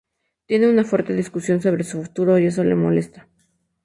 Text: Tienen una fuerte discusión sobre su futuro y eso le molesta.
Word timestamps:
Tienen 0.47 0.71
una 0.71 0.83
fuerte 0.83 1.13
discusión 1.15 1.61
sobre 1.61 1.83
su 1.83 2.01
futuro 2.03 2.39
y 2.39 2.47
eso 2.47 2.63
le 2.63 2.73
molesta. 2.73 3.27